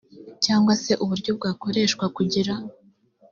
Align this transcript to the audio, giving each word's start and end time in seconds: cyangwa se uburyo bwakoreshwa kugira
cyangwa 0.45 0.73
se 0.83 0.91
uburyo 1.03 1.31
bwakoreshwa 1.37 2.05
kugira 2.15 2.53